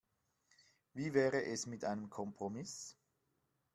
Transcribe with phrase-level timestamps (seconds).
[0.95, 2.97] Wie wäre es mit einem Kompromiss?